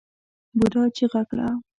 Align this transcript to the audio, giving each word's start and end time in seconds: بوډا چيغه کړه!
بوډا 0.57 0.83
چيغه 0.95 1.21
کړه! 1.29 1.47